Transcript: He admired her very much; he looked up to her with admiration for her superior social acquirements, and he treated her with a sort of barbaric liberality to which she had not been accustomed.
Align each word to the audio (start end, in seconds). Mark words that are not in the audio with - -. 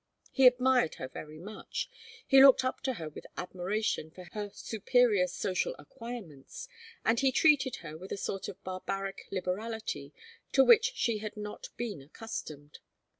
He 0.31 0.47
admired 0.47 0.95
her 0.95 1.07
very 1.07 1.37
much; 1.37 1.87
he 2.25 2.41
looked 2.43 2.63
up 2.65 2.81
to 2.81 2.93
her 2.93 3.07
with 3.07 3.27
admiration 3.37 4.09
for 4.09 4.23
her 4.33 4.49
superior 4.51 5.27
social 5.27 5.75
acquirements, 5.77 6.67
and 7.05 7.19
he 7.19 7.31
treated 7.31 7.75
her 7.85 7.95
with 7.95 8.11
a 8.11 8.17
sort 8.17 8.47
of 8.47 8.63
barbaric 8.63 9.27
liberality 9.29 10.11
to 10.53 10.63
which 10.63 10.93
she 10.95 11.19
had 11.19 11.37
not 11.37 11.67
been 11.77 12.01
accustomed. 12.01 12.79